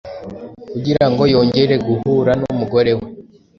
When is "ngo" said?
1.11-1.23